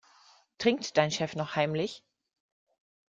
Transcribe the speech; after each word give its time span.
Trinkt 0.57 0.97
dein 0.97 1.11
Chef 1.11 1.35
noch 1.35 1.55
heimlich? 1.55 2.03